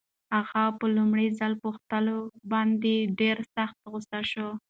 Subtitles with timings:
[0.39, 2.17] اغا په لومړي ځل پوښتلو
[2.51, 4.49] باندې ډېر سخت غوسه شو.